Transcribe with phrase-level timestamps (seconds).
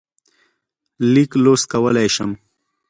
[1.13, 2.31] لیک لوست کولای شم.